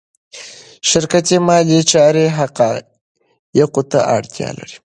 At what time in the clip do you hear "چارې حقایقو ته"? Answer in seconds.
1.91-3.99